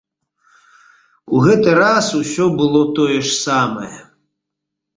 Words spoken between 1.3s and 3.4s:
У гэты раз усё было тое ж